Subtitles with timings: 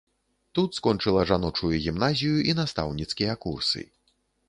[0.57, 3.89] Тут скончыла жаночую гімназію і настаўніцкія курсы.